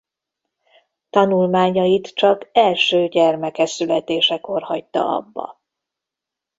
[1.09, 5.61] Tanulmányait csak első gyermeke születésekor hagyta abba.